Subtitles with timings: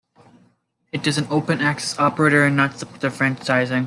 [0.91, 3.79] It is an open access operator and not subject to franchising.